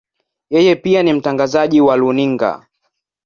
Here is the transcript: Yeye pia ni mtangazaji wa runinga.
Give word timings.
Yeye 0.49 0.75
pia 0.75 1.03
ni 1.03 1.13
mtangazaji 1.13 1.81
wa 1.81 1.95
runinga. 1.95 2.67